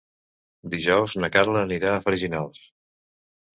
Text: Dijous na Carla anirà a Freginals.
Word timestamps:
Dijous 0.73 1.17
na 1.25 1.29
Carla 1.37 1.63
anirà 1.67 1.93
a 1.93 2.01
Freginals. 2.09 2.65